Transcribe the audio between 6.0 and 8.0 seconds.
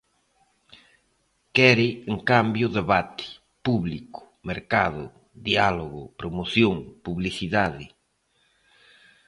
promoción, publicidade...